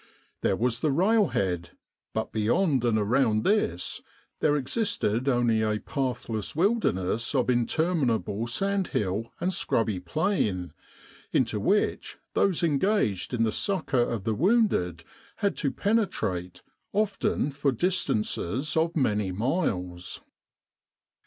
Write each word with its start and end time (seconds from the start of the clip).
There 0.41 0.55
was 0.55 0.79
the 0.79 0.89
railhead, 0.91 1.77
but 2.15 2.31
beyond 2.31 2.83
and 2.83 2.97
around 2.97 3.43
this 3.43 4.01
there 4.39 4.55
existed 4.55 5.29
only 5.29 5.61
a 5.61 5.77
pathless 5.77 6.55
wilderness 6.55 7.35
of 7.35 7.51
interminable 7.51 8.47
sand 8.47 8.87
hill 8.87 9.31
and 9.39 9.53
scrubby 9.53 9.99
plain, 9.99 10.73
into 11.31 11.59
which 11.59 12.17
those 12.33 12.63
engaged 12.63 13.31
in 13.31 13.43
the 13.43 13.51
succour 13.51 14.01
of 14.01 14.23
the 14.23 14.33
wounded 14.33 15.03
had 15.35 15.55
to 15.57 15.71
pene 15.71 16.07
trate 16.09 16.63
often 16.93 17.51
for 17.51 17.71
distances 17.71 18.75
of 18.75 18.95
many 18.95 19.31
miles. 19.31 20.21